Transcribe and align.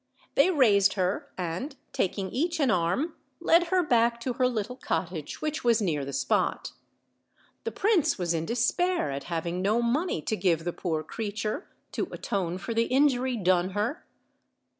They 0.33 0.49
raised 0.49 0.93
her 0.93 1.31
and, 1.37 1.75
taking 1.93 2.31
each 2.31 2.59
an 2.59 2.71
arm, 2.71 3.13
led 3.39 3.65
her 3.65 3.83
back 3.83 4.19
to 4.21 4.33
her 4.33 4.47
little 4.47 4.75
cottage, 4.75 5.43
which 5.43 5.63
was 5.63 5.79
near 5.79 6.03
the 6.03 6.11
spot. 6.11 6.71
The 7.65 7.71
prince 7.71 8.17
was 8.17 8.33
in 8.33 8.47
despair 8.47 9.11
at 9.11 9.25
having 9.25 9.61
no 9.61 9.79
money 9.79 10.19
to 10.23 10.35
give 10.35 10.63
the 10.63 10.73
poor 10.73 11.03
creature 11.03 11.69
to 11.91 12.05
atone 12.11 12.57
for 12.57 12.73
the 12.73 12.85
injury 12.85 13.37
done 13.37 13.69
her. 13.77 14.03